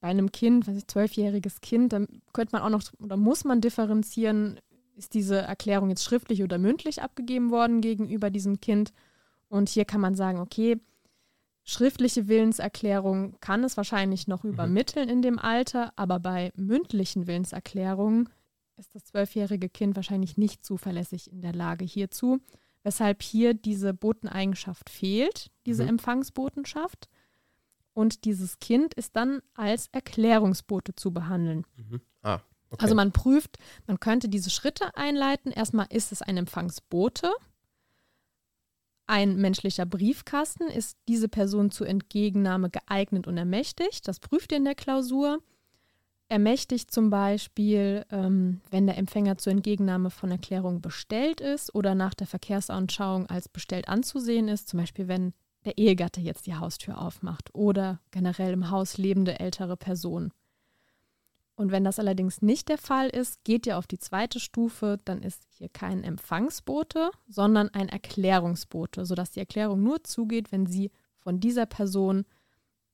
Bei 0.00 0.08
einem 0.08 0.30
Kind, 0.30 0.68
was 0.68 0.76
ich, 0.76 0.86
zwölfjähriges 0.86 1.60
Kind, 1.60 1.92
dann 1.92 2.06
könnte 2.32 2.52
man 2.52 2.62
auch 2.62 2.68
noch 2.68 2.82
oder 3.02 3.16
muss 3.16 3.44
man 3.44 3.60
differenzieren, 3.60 4.60
ist 4.94 5.14
diese 5.14 5.38
Erklärung 5.38 5.88
jetzt 5.88 6.04
schriftlich 6.04 6.42
oder 6.42 6.58
mündlich 6.58 7.02
abgegeben 7.02 7.50
worden 7.50 7.80
gegenüber 7.80 8.30
diesem 8.30 8.60
Kind. 8.60 8.92
Und 9.48 9.68
hier 9.68 9.84
kann 9.84 10.00
man 10.00 10.14
sagen, 10.14 10.38
okay, 10.38 10.78
Schriftliche 11.68 12.28
Willenserklärung 12.28 13.40
kann 13.40 13.64
es 13.64 13.76
wahrscheinlich 13.76 14.28
noch 14.28 14.44
mhm. 14.44 14.50
übermitteln 14.50 15.08
in 15.08 15.20
dem 15.20 15.40
Alter, 15.40 15.92
aber 15.96 16.20
bei 16.20 16.52
mündlichen 16.54 17.26
Willenserklärungen 17.26 18.28
ist 18.76 18.94
das 18.94 19.04
zwölfjährige 19.04 19.68
Kind 19.68 19.96
wahrscheinlich 19.96 20.36
nicht 20.36 20.64
zuverlässig 20.64 21.28
in 21.32 21.42
der 21.42 21.52
Lage 21.52 21.84
hierzu, 21.84 22.38
weshalb 22.84 23.20
hier 23.20 23.52
diese 23.52 23.92
Boteneigenschaft 23.94 24.88
fehlt, 24.88 25.50
diese 25.66 25.82
mhm. 25.82 25.90
Empfangsbotenschaft. 25.90 27.08
Und 27.94 28.26
dieses 28.26 28.60
Kind 28.60 28.94
ist 28.94 29.16
dann 29.16 29.40
als 29.54 29.88
Erklärungsbote 29.90 30.94
zu 30.94 31.12
behandeln. 31.12 31.66
Mhm. 31.76 32.00
Ah, 32.22 32.40
okay. 32.70 32.82
Also 32.84 32.94
man 32.94 33.10
prüft, 33.10 33.58
man 33.88 33.98
könnte 33.98 34.28
diese 34.28 34.50
Schritte 34.50 34.94
einleiten. 34.96 35.50
Erstmal 35.50 35.86
ist 35.90 36.12
es 36.12 36.22
ein 36.22 36.36
Empfangsbote 36.36 37.32
ein 39.06 39.36
menschlicher 39.36 39.86
Briefkasten. 39.86 40.68
Ist 40.68 40.96
diese 41.08 41.28
Person 41.28 41.70
zur 41.70 41.88
Entgegennahme 41.88 42.70
geeignet 42.70 43.26
und 43.26 43.36
ermächtigt? 43.36 44.06
Das 44.08 44.20
prüft 44.20 44.52
ihr 44.52 44.58
in 44.58 44.64
der 44.64 44.74
Klausur. 44.74 45.40
Ermächtigt 46.28 46.90
zum 46.90 47.08
Beispiel, 47.08 48.04
ähm, 48.10 48.60
wenn 48.70 48.86
der 48.86 48.98
Empfänger 48.98 49.38
zur 49.38 49.52
Entgegennahme 49.52 50.10
von 50.10 50.30
Erklärung 50.32 50.80
bestellt 50.80 51.40
ist 51.40 51.72
oder 51.72 51.94
nach 51.94 52.14
der 52.14 52.26
Verkehrsanschauung 52.26 53.26
als 53.26 53.48
bestellt 53.48 53.88
anzusehen 53.88 54.48
ist, 54.48 54.68
zum 54.68 54.80
Beispiel 54.80 55.06
wenn 55.06 55.34
der 55.64 55.78
Ehegatte 55.78 56.20
jetzt 56.20 56.46
die 56.46 56.54
Haustür 56.54 57.00
aufmacht 57.00 57.54
oder 57.54 58.00
generell 58.10 58.52
im 58.52 58.70
Haus 58.70 58.98
lebende 58.98 59.38
ältere 59.38 59.76
Personen. 59.76 60.32
Und 61.56 61.72
wenn 61.72 61.84
das 61.84 61.98
allerdings 61.98 62.42
nicht 62.42 62.68
der 62.68 62.76
Fall 62.76 63.08
ist, 63.08 63.42
geht 63.42 63.66
ihr 63.66 63.78
auf 63.78 63.86
die 63.86 63.98
zweite 63.98 64.40
Stufe, 64.40 64.98
dann 65.06 65.22
ist 65.22 65.42
hier 65.56 65.70
kein 65.70 66.04
Empfangsbote, 66.04 67.10
sondern 67.28 67.70
ein 67.70 67.88
Erklärungsbote, 67.88 69.06
sodass 69.06 69.30
die 69.30 69.40
Erklärung 69.40 69.82
nur 69.82 70.04
zugeht, 70.04 70.52
wenn 70.52 70.66
sie 70.66 70.90
von 71.16 71.40
dieser 71.40 71.64
Person, 71.64 72.26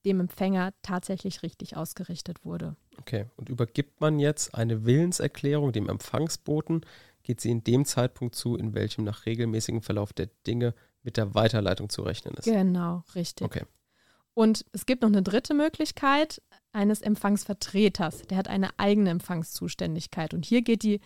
dem 0.04 0.21
Empfänger, 0.21 0.73
tatsächlich 0.83 1.42
richtig 1.42 1.76
ausgerichtet 1.76 2.45
wurde. 2.45 2.76
Okay, 2.99 3.26
und 3.37 3.49
übergibt 3.49 4.00
man 4.00 4.21
jetzt 4.21 4.54
eine 4.54 4.85
Willenserklärung 4.85 5.73
dem 5.73 5.88
Empfangsboten, 5.88 6.87
geht 7.25 7.40
sie 7.40 7.50
in 7.50 7.64
dem 7.64 7.85
Zeitpunkt 7.85 8.37
zu, 8.37 8.57
in 8.57 8.75
welchem 8.75 9.04
nach 9.04 9.26
regelmäßigem 9.26 9.83
Verlauf 9.83 10.12
der 10.12 10.28
Dinge 10.47 10.75
mit 11.02 11.16
der 11.16 11.35
Weiterleitung 11.35 11.88
zu 11.88 12.02
rechnen 12.02 12.35
ist. 12.35 12.45
Genau, 12.45 13.04
richtig. 13.14 13.45
Okay. 13.45 13.64
Und 14.35 14.64
es 14.73 14.87
gibt 14.87 15.02
noch 15.02 15.11
eine 15.11 15.23
dritte 15.23 15.52
Möglichkeit 15.52 16.40
eines 16.73 17.02
Empfangsvertreters. 17.02 18.23
Der 18.23 18.38
hat 18.38 18.49
eine 18.49 18.71
eigene 18.79 19.11
Empfangszuständigkeit. 19.11 20.35
Und 20.35 20.45
hier 20.45 20.62
geht 20.62 20.83
die 20.83 21.00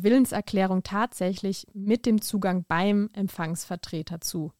Willenserklärung 0.00 0.82
tatsächlich 0.82 1.66
mit 1.74 2.06
dem 2.06 2.22
Zugang 2.22 2.64
beim 2.68 3.10
Empfangsvertreter 3.12 4.20
zu. 4.20 4.52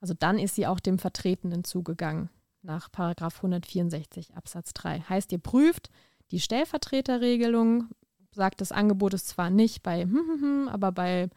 Also 0.00 0.14
dann 0.14 0.38
ist 0.38 0.54
sie 0.54 0.66
auch 0.66 0.80
dem 0.80 0.98
Vertretenen 0.98 1.64
zugegangen 1.64 2.30
nach 2.62 2.88
164 2.96 4.34
Absatz 4.34 4.72
3. 4.74 5.00
Heißt, 5.00 5.32
ihr 5.32 5.38
prüft 5.38 5.90
die 6.30 6.40
Stellvertreterregelung, 6.40 7.88
sagt 8.32 8.60
das 8.60 8.72
Angebot 8.72 9.14
ist 9.14 9.28
zwar 9.28 9.50
nicht 9.50 9.82
bei, 9.82 10.02
hm, 10.02 10.14
hm, 10.14 10.40
hm, 10.40 10.68
aber 10.68 10.92
bei 10.92 11.28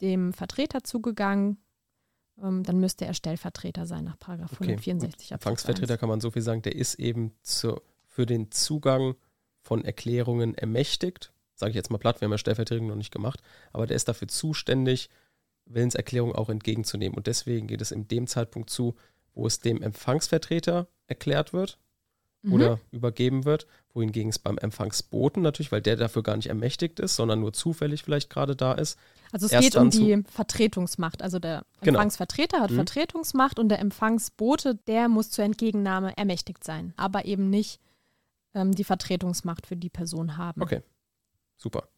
dem 0.00 0.32
Vertreter 0.32 0.82
zugegangen, 0.82 1.58
ähm, 2.42 2.64
dann 2.64 2.78
müsste 2.78 3.06
er 3.06 3.14
Stellvertreter 3.14 3.86
sein 3.86 4.04
nach 4.04 4.18
Paragraph 4.18 4.52
Okay. 4.52 4.64
164 4.64 5.34
Absatz 5.34 5.46
Empfangsvertreter 5.46 5.94
1. 5.94 6.00
kann 6.00 6.08
man 6.08 6.20
so 6.20 6.30
viel 6.30 6.42
sagen, 6.42 6.62
der 6.62 6.74
ist 6.74 6.96
eben 6.96 7.32
zu, 7.42 7.80
für 8.12 8.26
den 8.26 8.50
Zugang 8.50 9.14
von 9.62 9.84
Erklärungen 9.84 10.54
ermächtigt. 10.54 11.32
Sage 11.54 11.70
ich 11.70 11.76
jetzt 11.76 11.90
mal 11.90 11.98
platt, 11.98 12.20
wir 12.20 12.26
haben 12.26 12.32
ja 12.32 12.38
Stellvertretung 12.38 12.86
noch 12.88 12.94
nicht 12.96 13.12
gemacht, 13.12 13.40
aber 13.72 13.86
der 13.86 13.96
ist 13.96 14.06
dafür 14.08 14.28
zuständig, 14.28 15.08
Willenserklärungen 15.64 16.34
auch 16.36 16.50
entgegenzunehmen. 16.50 17.16
Und 17.16 17.26
deswegen 17.26 17.66
geht 17.68 17.80
es 17.80 17.90
in 17.90 18.08
dem 18.08 18.26
Zeitpunkt 18.26 18.68
zu, 18.68 18.94
wo 19.34 19.46
es 19.46 19.60
dem 19.60 19.80
Empfangsvertreter 19.82 20.88
erklärt 21.06 21.52
wird 21.52 21.78
Mhm. 22.42 22.52
oder 22.52 22.80
übergeben 22.90 23.44
wird, 23.44 23.66
wohingegen 23.94 24.28
es 24.30 24.38
beim 24.40 24.58
Empfangsboten 24.58 25.42
natürlich, 25.42 25.70
weil 25.70 25.80
der 25.80 25.94
dafür 25.96 26.24
gar 26.24 26.36
nicht 26.36 26.48
ermächtigt 26.48 26.98
ist, 26.98 27.14
sondern 27.14 27.38
nur 27.40 27.52
zufällig 27.52 28.02
vielleicht 28.02 28.28
gerade 28.30 28.56
da 28.56 28.72
ist. 28.72 28.98
Also 29.30 29.46
es 29.46 29.52
geht 29.52 29.76
um 29.76 29.90
die 29.90 30.22
Vertretungsmacht. 30.28 31.22
Also 31.22 31.38
der 31.38 31.64
Genau. 31.80 31.98
Empfangsvertreter 32.00 32.60
hat 32.60 32.72
Mhm. 32.72 32.74
Vertretungsmacht 32.76 33.58
und 33.60 33.68
der 33.68 33.78
Empfangsbote, 33.78 34.74
der 34.88 35.08
muss 35.08 35.30
zur 35.30 35.44
Entgegennahme 35.44 36.16
ermächtigt 36.18 36.64
sein, 36.64 36.92
aber 36.96 37.24
eben 37.24 37.48
nicht 37.48 37.80
ähm, 38.54 38.72
die 38.72 38.84
Vertretungsmacht 38.84 39.66
für 39.66 39.76
die 39.76 39.90
Person 39.90 40.36
haben. 40.36 40.62
Okay. 40.62 40.82
Super. 41.56 41.88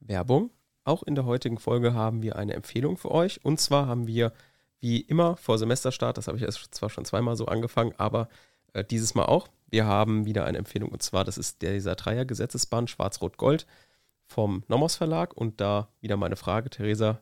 Werbung. 0.00 0.50
Auch 0.84 1.02
in 1.02 1.14
der 1.14 1.24
heutigen 1.24 1.58
Folge 1.58 1.94
haben 1.94 2.22
wir 2.22 2.36
eine 2.36 2.54
Empfehlung 2.54 2.96
für 2.96 3.10
euch. 3.10 3.44
Und 3.44 3.60
zwar 3.60 3.86
haben 3.86 4.06
wir, 4.06 4.32
wie 4.80 5.00
immer, 5.00 5.36
vor 5.36 5.58
Semesterstart, 5.58 6.18
das 6.18 6.26
habe 6.26 6.38
ich 6.38 6.42
erst 6.42 6.74
zwar 6.74 6.90
schon 6.90 7.04
zweimal 7.04 7.36
so 7.36 7.46
angefangen, 7.46 7.94
aber 7.98 8.28
äh, 8.72 8.84
dieses 8.84 9.14
Mal 9.14 9.26
auch. 9.26 9.48
Wir 9.68 9.86
haben 9.86 10.26
wieder 10.26 10.44
eine 10.44 10.58
Empfehlung 10.58 10.90
und 10.90 11.02
zwar, 11.02 11.24
das 11.24 11.38
ist 11.38 11.62
dieser 11.62 11.94
Dreier-Gesetzesband 11.94 12.90
Schwarz-Rot-Gold 12.90 13.66
vom 14.26 14.64
Nomos 14.68 14.96
Verlag. 14.96 15.34
Und 15.34 15.60
da 15.60 15.88
wieder 16.00 16.16
meine 16.16 16.36
Frage, 16.36 16.68
Theresa, 16.68 17.20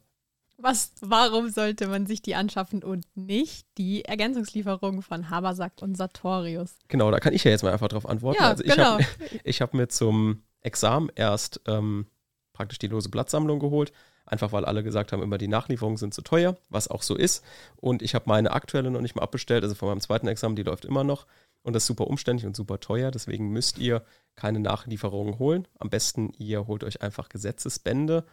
Was, 0.63 0.93
warum 1.01 1.49
sollte 1.49 1.87
man 1.89 2.07
sich 2.07 2.23
die 2.23 2.35
anschaffen 2.35 2.83
und 2.83 3.07
nicht 3.15 3.67
die 3.79 4.05
Ergänzungslieferung 4.05 5.03
von 5.03 5.31
Habersack 5.31 5.73
und 5.81 5.97
Sartorius? 5.97 6.77
Genau, 6.89 7.11
da 7.11 7.19
kann 7.19 7.33
ich 7.33 7.45
ja 7.45 7.51
jetzt 7.51 7.63
mal 7.63 7.73
einfach 7.73 7.89
drauf 7.89 8.07
antworten. 8.07 8.43
Ja, 8.43 8.51
also 8.51 8.65
ich 8.65 8.71
genau. 8.71 8.99
habe 8.99 9.51
hab 9.51 9.75
mir 9.75 9.89
zum 9.89 10.43
Examen 10.61 11.11
erst 11.15 11.61
ähm, 11.67 12.07
praktisch 12.53 12.79
die 12.79 12.89
lose 12.89 13.09
Blattsammlung 13.09 13.59
geholt, 13.59 13.93
einfach 14.27 14.53
weil 14.53 14.67
alle 14.67 14.83
gesagt 14.83 15.13
haben, 15.13 15.23
immer 15.23 15.39
die 15.39 15.49
Nachlieferungen 15.49 15.97
sind 15.97 16.13
zu 16.13 16.21
teuer, 16.21 16.57
was 16.69 16.89
auch 16.89 17.03
so 17.03 17.17
ist. 17.17 17.43
Und 17.77 18.03
ich 18.03 18.15
habe 18.15 18.27
meine 18.29 18.51
aktuelle 18.53 18.91
noch 18.91 19.01
nicht 19.01 19.17
mal 19.17 19.23
abbestellt, 19.23 19.63
also 19.63 19.75
von 19.75 19.89
meinem 19.89 20.01
zweiten 20.01 20.29
Examen, 20.29 20.57
die 20.57 20.63
läuft 20.63 20.85
immer 20.85 21.05
noch. 21.05 21.27
Und 21.63 21.75
das 21.75 21.85
ist 21.85 21.89
super 21.89 22.07
umständlich 22.07 22.47
und 22.47 22.57
super 22.57 22.81
teuer, 22.81 23.11
deswegen 23.11 23.51
müsst 23.51 23.79
ihr 23.79 24.03
keine 24.37 24.61
Nachlieferungen 24.61 25.39
holen. 25.39 25.69
Am 25.79 25.91
besten 25.91 26.33
ihr 26.39 26.67
holt 26.67 26.85
euch 26.85 27.03
einfach 27.03 27.29
Gesetzesbände. 27.29 28.25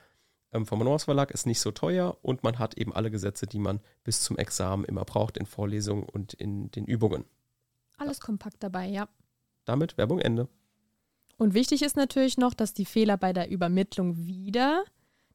Ähm, 0.51 0.65
vom 0.65 0.79
Norris 0.79 1.05
Verlag 1.05 1.31
ist 1.31 1.45
nicht 1.45 1.59
so 1.59 1.71
teuer 1.71 2.17
und 2.21 2.43
man 2.43 2.59
hat 2.59 2.77
eben 2.77 2.93
alle 2.93 3.11
Gesetze, 3.11 3.47
die 3.47 3.59
man 3.59 3.81
bis 4.03 4.21
zum 4.21 4.37
Examen 4.37 4.85
immer 4.85 5.03
braucht, 5.03 5.37
in 5.37 5.45
Vorlesungen 5.45 6.03
und 6.03 6.33
in 6.33 6.71
den 6.71 6.85
Übungen. 6.85 7.25
Alles 7.97 8.19
kompakt 8.19 8.57
dabei, 8.63 8.87
ja. 8.87 9.09
Damit 9.65 9.97
Werbung 9.97 10.19
Ende. 10.19 10.47
Und 11.37 11.53
wichtig 11.53 11.83
ist 11.83 11.95
natürlich 11.95 12.37
noch, 12.37 12.53
dass 12.53 12.73
die 12.73 12.85
Fehler 12.85 13.17
bei 13.17 13.33
der 13.33 13.49
Übermittlung 13.49 14.25
wieder 14.25 14.83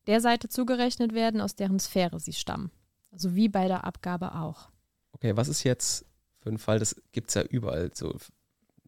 der 0.07 0.21
Seite 0.21 0.49
zugerechnet 0.49 1.14
werden, 1.14 1.40
aus 1.40 1.54
deren 1.54 1.78
Sphäre 1.78 2.19
sie 2.19 2.33
stammen. 2.33 2.71
Also 3.12 3.35
wie 3.35 3.49
bei 3.49 3.69
der 3.69 3.85
Abgabe 3.85 4.35
auch. 4.35 4.71
Okay, 5.12 5.37
was 5.37 5.49
ist 5.49 5.62
jetzt 5.62 6.07
für 6.40 6.49
ein 6.49 6.59
Fall, 6.59 6.78
das 6.78 7.00
gibt 7.12 7.28
es 7.28 7.35
ja 7.35 7.42
überall, 7.42 7.90
so 7.95 8.16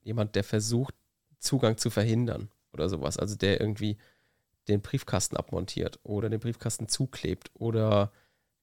jemand, 0.02 0.35
der 0.35 0.45
versucht, 0.45 0.95
Zugang 1.38 1.76
zu 1.76 1.90
verhindern 1.90 2.49
oder 2.73 2.88
sowas, 2.88 3.19
also 3.19 3.37
der 3.37 3.61
irgendwie 3.61 3.99
den 4.68 4.80
Briefkasten 4.80 5.37
abmontiert 5.37 5.99
oder 6.02 6.28
den 6.30 6.40
Briefkasten 6.40 6.88
zuklebt 6.88 7.50
oder 7.54 8.12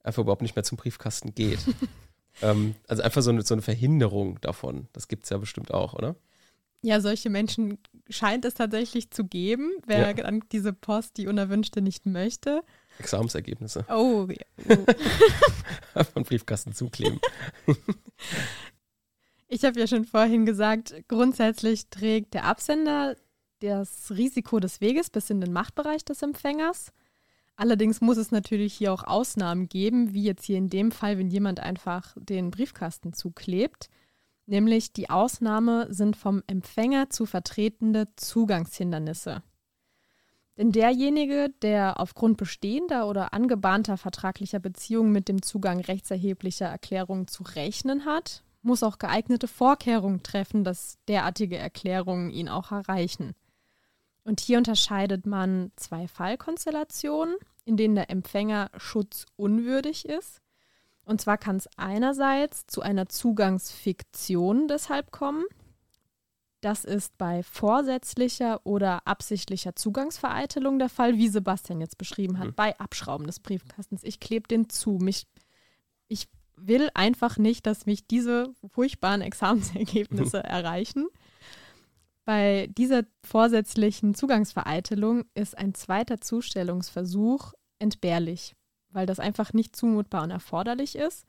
einfach 0.03 0.21
überhaupt 0.23 0.41
nicht 0.41 0.55
mehr 0.55 0.63
zum 0.63 0.77
Briefkasten 0.77 1.35
geht. 1.35 1.59
ähm, 2.41 2.75
also 2.87 3.03
einfach 3.03 3.21
so 3.21 3.29
eine, 3.29 3.41
so 3.43 3.53
eine 3.53 3.61
Verhinderung 3.61 4.39
davon, 4.41 4.87
das 4.93 5.07
gibt 5.07 5.23
es 5.25 5.29
ja 5.29 5.37
bestimmt 5.37 5.73
auch, 5.73 5.93
oder? 5.93 6.15
Ja, 6.83 6.99
solche 6.99 7.29
Menschen 7.29 7.77
scheint 8.09 8.43
es 8.43 8.55
tatsächlich 8.55 9.11
zu 9.11 9.25
geben, 9.25 9.71
wer 9.85 9.99
Ja. 10.07 10.13
dann 10.13 10.41
diese 10.51 10.73
Post, 10.73 11.17
die 11.17 11.27
unerwünschte, 11.27 11.79
nicht 11.79 12.07
möchte. 12.07 12.63
Examensergebnisse 12.97 13.85
Oh, 13.87 14.27
ja. 14.67 14.77
oh. 15.95 16.03
von 16.03 16.23
Briefkasten 16.23 16.73
zukleben. 16.73 17.19
Ich 19.53 19.65
habe 19.65 19.77
ja 19.79 19.85
schon 19.85 20.05
vorhin 20.05 20.45
gesagt, 20.45 20.95
grundsätzlich 21.09 21.89
trägt 21.89 22.33
der 22.33 22.45
Absender 22.45 23.17
das 23.61 24.11
Risiko 24.11 24.59
des 24.59 24.81
Weges 24.81 25.09
bis 25.09 25.29
in 25.29 25.39
den 25.41 25.53
Machtbereich 25.53 26.03
des 26.03 26.21
Empfängers. 26.21 26.91
Allerdings 27.55 28.01
muss 28.01 28.17
es 28.17 28.31
natürlich 28.31 28.73
hier 28.73 28.91
auch 28.91 29.03
Ausnahmen 29.03 29.69
geben, 29.69 30.13
wie 30.13 30.23
jetzt 30.23 30.45
hier 30.45 30.57
in 30.57 30.69
dem 30.69 30.91
Fall, 30.91 31.17
wenn 31.17 31.29
jemand 31.29 31.59
einfach 31.59 32.15
den 32.19 32.49
Briefkasten 32.49 33.13
zuklebt. 33.13 33.89
Nämlich 34.47 34.93
die 34.93 35.09
Ausnahme 35.09 35.87
sind 35.93 36.15
vom 36.15 36.43
Empfänger 36.47 37.09
zu 37.09 37.25
vertretende 37.25 38.07
Zugangshindernisse. 38.15 39.43
Denn 40.57 40.71
derjenige, 40.71 41.49
der 41.61 41.99
aufgrund 41.99 42.37
bestehender 42.37 43.07
oder 43.07 43.33
angebahnter 43.33 43.97
vertraglicher 43.97 44.59
Beziehungen 44.59 45.11
mit 45.11 45.27
dem 45.27 45.41
Zugang 45.41 45.79
rechtserheblicher 45.79 46.65
Erklärungen 46.67 47.27
zu 47.27 47.43
rechnen 47.43 48.05
hat, 48.05 48.43
muss 48.61 48.83
auch 48.83 48.99
geeignete 48.99 49.47
Vorkehrungen 49.47 50.23
treffen, 50.23 50.63
dass 50.63 50.97
derartige 51.07 51.57
Erklärungen 51.57 52.29
ihn 52.29 52.49
auch 52.49 52.71
erreichen. 52.71 53.33
Und 54.23 54.39
hier 54.39 54.57
unterscheidet 54.57 55.25
man 55.25 55.71
zwei 55.75 56.07
Fallkonstellationen, 56.07 57.35
in 57.65 57.77
denen 57.77 57.95
der 57.95 58.09
Empfänger 58.09 58.69
schutzunwürdig 58.77 60.05
ist. 60.07 60.41
Und 61.03 61.19
zwar 61.21 61.37
kann 61.37 61.55
es 61.55 61.67
einerseits 61.77 62.67
zu 62.67 62.81
einer 62.81 63.09
Zugangsfiktion 63.09 64.67
deshalb 64.67 65.11
kommen. 65.11 65.43
Das 66.61 66.85
ist 66.85 67.17
bei 67.17 67.41
vorsätzlicher 67.41 68.61
oder 68.65 69.07
absichtlicher 69.07 69.75
Zugangsvereitelung 69.75 70.77
der 70.77 70.89
Fall, 70.89 71.17
wie 71.17 71.27
Sebastian 71.27 71.81
jetzt 71.81 71.97
beschrieben 71.97 72.37
hat, 72.37 72.49
Mhm. 72.49 72.53
bei 72.55 72.79
Abschrauben 72.79 73.25
des 73.25 73.39
Briefkastens. 73.39 74.03
Ich 74.03 74.19
klebe 74.19 74.47
den 74.47 74.69
zu. 74.69 74.99
Mich, 75.01 75.25
ich 76.07 76.27
will 76.55 76.91
einfach 76.93 77.39
nicht, 77.39 77.65
dass 77.65 77.87
mich 77.87 78.05
diese 78.05 78.53
furchtbaren 78.69 79.21
Examensergebnisse 79.21 80.43
erreichen. 80.43 81.07
Bei 82.25 82.67
dieser 82.77 83.03
vorsätzlichen 83.23 84.13
Zugangsvereitelung 84.13 85.25
ist 85.33 85.57
ein 85.57 85.73
zweiter 85.73 86.21
Zustellungsversuch 86.21 87.53
entbehrlich, 87.79 88.55
weil 88.89 89.05
das 89.05 89.19
einfach 89.19 89.53
nicht 89.53 89.75
zumutbar 89.75 90.23
und 90.23 90.31
erforderlich 90.31 90.95
ist, 90.95 91.25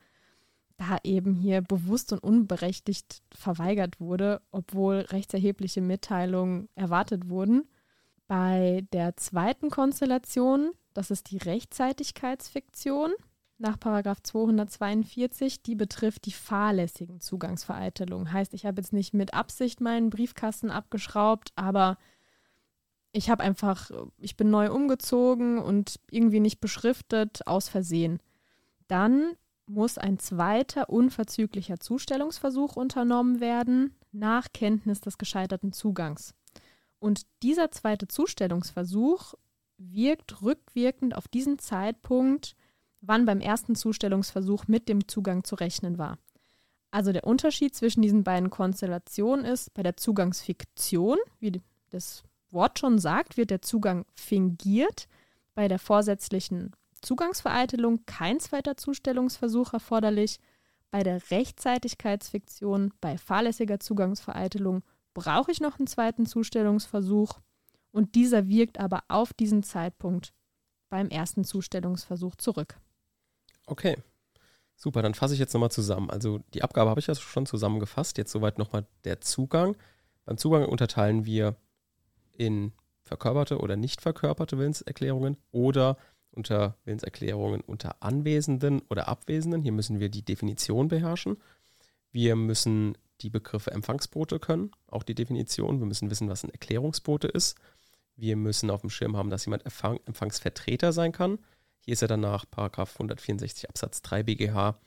da 0.77 0.97
eben 1.03 1.33
hier 1.33 1.61
bewusst 1.61 2.13
und 2.13 2.19
unberechtigt 2.19 3.23
verweigert 3.33 3.99
wurde, 3.99 4.41
obwohl 4.51 4.97
rechtserhebliche 4.97 5.81
Mitteilungen 5.81 6.69
erwartet 6.75 7.29
wurden. 7.29 7.67
Bei 8.27 8.85
der 8.93 9.15
zweiten 9.17 9.69
Konstellation, 9.69 10.71
das 10.93 11.11
ist 11.11 11.31
die 11.31 11.37
Rechtzeitigkeitsfiktion, 11.37 13.13
nach 13.63 13.79
Paragraph 13.79 14.21
242, 14.21 15.63
die 15.63 15.75
betrifft 15.75 16.25
die 16.25 16.31
fahrlässigen 16.31 17.19
Zugangsvereitelungen. 17.19 18.31
Heißt, 18.31 18.53
ich 18.53 18.65
habe 18.65 18.81
jetzt 18.81 18.93
nicht 18.93 19.13
mit 19.13 19.33
Absicht 19.33 19.81
meinen 19.81 20.09
Briefkasten 20.09 20.69
abgeschraubt, 20.69 21.51
aber 21.55 21.97
ich 23.13 23.29
habe 23.29 23.43
einfach, 23.43 23.89
ich 24.17 24.37
bin 24.37 24.49
neu 24.49 24.71
umgezogen 24.71 25.57
und 25.57 25.99
irgendwie 26.11 26.39
nicht 26.39 26.59
beschriftet, 26.59 27.47
aus 27.47 27.69
Versehen. 27.69 28.19
Dann 28.87 29.33
muss 29.65 29.97
ein 29.97 30.19
zweiter 30.19 30.89
unverzüglicher 30.89 31.79
Zustellungsversuch 31.79 32.75
unternommen 32.75 33.39
werden, 33.39 33.95
nach 34.11 34.47
Kenntnis 34.53 35.01
des 35.01 35.17
gescheiterten 35.17 35.73
Zugangs. 35.73 36.35
Und 36.99 37.23
dieser 37.41 37.71
zweite 37.71 38.07
Zustellungsversuch 38.07 39.33
wirkt 39.77 40.41
rückwirkend 40.41 41.15
auf 41.15 41.27
diesen 41.27 41.59
Zeitpunkt 41.59 42.55
wann 43.05 43.25
beim 43.25 43.41
ersten 43.41 43.75
Zustellungsversuch 43.75 44.67
mit 44.67 44.87
dem 44.87 45.07
Zugang 45.07 45.43
zu 45.43 45.55
rechnen 45.55 45.97
war. 45.97 46.17
Also 46.89 47.11
der 47.11 47.25
Unterschied 47.25 47.75
zwischen 47.75 48.01
diesen 48.01 48.23
beiden 48.23 48.49
Konstellationen 48.49 49.45
ist, 49.45 49.73
bei 49.73 49.83
der 49.83 49.97
Zugangsfiktion, 49.97 51.17
wie 51.39 51.61
das 51.89 52.23
Wort 52.49 52.79
schon 52.79 52.99
sagt, 52.99 53.35
wird 53.35 53.49
der 53.49 53.61
Zugang 53.61 54.05
fingiert, 54.15 55.07
bei 55.55 55.67
der 55.67 55.79
vorsätzlichen 55.79 56.71
Zugangsvereitelung 57.01 58.05
kein 58.05 58.39
zweiter 58.39 58.77
Zustellungsversuch 58.77 59.73
erforderlich, 59.73 60.39
bei 60.91 61.03
der 61.03 61.31
Rechtzeitigkeitsfiktion, 61.31 62.93
bei 63.01 63.17
fahrlässiger 63.17 63.79
Zugangsvereitelung 63.79 64.83
brauche 65.13 65.51
ich 65.51 65.59
noch 65.59 65.79
einen 65.79 65.87
zweiten 65.87 66.25
Zustellungsversuch 66.25 67.39
und 67.91 68.15
dieser 68.15 68.47
wirkt 68.47 68.79
aber 68.79 69.03
auf 69.07 69.33
diesen 69.33 69.63
Zeitpunkt 69.63 70.33
beim 70.89 71.09
ersten 71.09 71.43
Zustellungsversuch 71.43 72.35
zurück. 72.35 72.77
Okay. 73.65 73.97
Super, 74.75 75.01
dann 75.01 75.13
fasse 75.13 75.33
ich 75.33 75.39
jetzt 75.39 75.53
nochmal 75.53 75.71
zusammen. 75.71 76.09
Also 76.09 76.39
die 76.53 76.63
Abgabe 76.63 76.89
habe 76.89 76.99
ich 76.99 77.07
ja 77.07 77.15
schon 77.15 77.45
zusammengefasst. 77.45 78.17
Jetzt 78.17 78.31
soweit 78.31 78.57
nochmal 78.57 78.85
der 79.05 79.21
Zugang. 79.21 79.77
Beim 80.25 80.37
Zugang 80.37 80.65
unterteilen 80.65 81.25
wir 81.25 81.55
in 82.33 82.73
verkörperte 83.03 83.59
oder 83.59 83.75
nicht 83.75 84.01
verkörperte 84.01 84.57
Willenserklärungen 84.57 85.37
oder 85.51 85.97
unter 86.31 86.77
Willenserklärungen 86.85 87.61
unter 87.61 88.01
Anwesenden 88.01 88.81
oder 88.89 89.07
Abwesenden. 89.07 89.61
Hier 89.61 89.71
müssen 89.71 89.99
wir 89.99 90.09
die 90.09 90.25
Definition 90.25 90.87
beherrschen. 90.87 91.37
Wir 92.11 92.35
müssen 92.35 92.97
die 93.21 93.29
Begriffe 93.29 93.71
Empfangsbote 93.71 94.39
können, 94.39 94.71
auch 94.87 95.03
die 95.03 95.15
Definition. 95.15 95.79
Wir 95.79 95.85
müssen 95.85 96.09
wissen, 96.09 96.29
was 96.29 96.43
ein 96.43 96.49
Erklärungsbote 96.49 97.27
ist. 97.27 97.57
Wir 98.15 98.35
müssen 98.35 98.69
auf 98.69 98.81
dem 98.81 98.89
Schirm 98.89 99.15
haben, 99.15 99.29
dass 99.29 99.45
jemand 99.45 99.65
Empfang, 99.65 99.99
Empfangsvertreter 100.05 100.91
sein 100.93 101.11
kann. 101.11 101.39
Hier 101.85 101.93
ist 101.93 102.01
er 102.01 102.07
danach 102.07 102.45
Paragraph 102.49 102.93
164 102.93 103.69
Absatz 103.69 104.01
3 104.01 104.23
BGH 104.23 104.79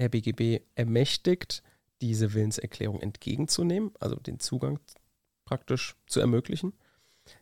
RBGB 0.00 0.62
ermächtigt, 0.74 1.62
diese 2.00 2.32
Willenserklärung 2.32 3.00
entgegenzunehmen, 3.00 3.92
also 4.00 4.16
den 4.16 4.40
Zugang 4.40 4.80
praktisch 5.44 5.96
zu 6.06 6.20
ermöglichen. 6.20 6.72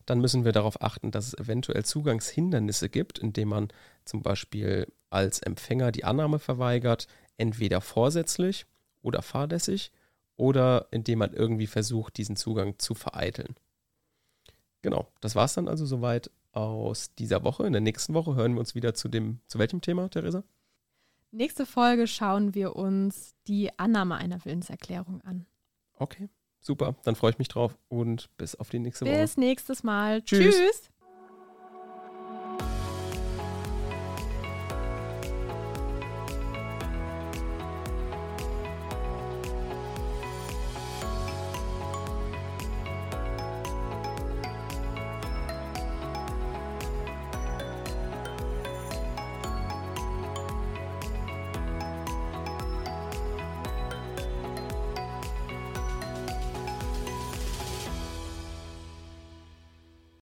Dann 0.05 0.21
müssen 0.21 0.45
wir 0.45 0.51
darauf 0.51 0.83
achten, 0.83 1.13
dass 1.13 1.29
es 1.29 1.39
eventuell 1.39 1.85
Zugangshindernisse 1.85 2.89
gibt, 2.89 3.21
indem 3.21 3.51
man 3.51 3.69
zum 4.05 4.23
Beispiel 4.23 4.93
als 5.11 5.41
Empfänger 5.41 5.93
die 5.93 6.05
Annahme 6.05 6.41
verweigert, 6.41 7.07
entweder 7.37 7.81
vorsätzlich 7.81 8.67
oder 9.01 9.23
fahrlässig 9.23 9.93
oder 10.37 10.89
indem 10.91 11.21
man 11.21 11.33
irgendwie 11.33 11.69
versucht, 11.69 12.17
diesen 12.17 12.35
Zugang 12.35 12.79
zu 12.79 12.95
vereiteln. 12.95 13.55
Genau, 14.83 15.07
das 15.21 15.37
war 15.37 15.45
es 15.45 15.55
dann 15.55 15.69
also 15.69 15.87
soweit 15.87 16.31
aus 16.53 17.15
dieser 17.15 17.45
Woche. 17.45 17.67
In 17.67 17.73
der 17.73 17.83
nächsten 17.83 18.15
Woche 18.15 18.35
hören 18.35 18.55
wir 18.55 18.61
uns 18.61 18.75
wieder 18.75 18.95
zu 18.95 19.09
dem, 19.09 19.41
zu 19.47 19.59
welchem 19.59 19.81
Thema, 19.81 20.09
Theresa? 20.09 20.45
Nächste 21.31 21.67
Folge 21.67 22.07
schauen 22.07 22.55
wir 22.55 22.75
uns 22.75 23.35
die 23.47 23.79
Annahme 23.79 24.17
einer 24.17 24.45
Willenserklärung 24.45 25.21
an. 25.23 25.47
Okay, 25.95 26.29
super. 26.61 26.95
Dann 27.05 27.17
freue 27.17 27.33
ich 27.33 27.39
mich 27.39 27.49
drauf 27.49 27.77
und 27.89 28.31
bis 28.39 28.55
auf 28.55 28.71
die 28.71 28.79
nächste 28.79 29.05
bis 29.05 29.13
Woche. 29.13 29.23
Bis 29.23 29.37
nächstes 29.37 29.83
Mal. 29.83 30.23
Tschüss. 30.23 30.57
Tschüss. 30.57 30.91